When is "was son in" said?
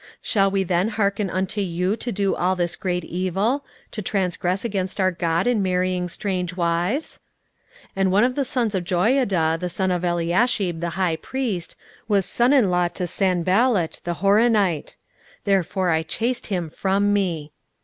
12.07-12.71